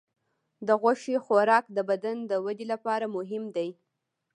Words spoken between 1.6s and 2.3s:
د بدن